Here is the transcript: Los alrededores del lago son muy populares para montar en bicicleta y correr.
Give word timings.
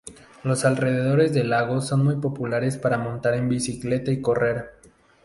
Los 0.43 0.65
alrededores 0.65 1.31
del 1.31 1.51
lago 1.51 1.79
son 1.79 2.03
muy 2.03 2.15
populares 2.15 2.75
para 2.75 2.97
montar 2.97 3.35
en 3.35 3.47
bicicleta 3.49 4.09
y 4.09 4.19
correr. 4.19 4.71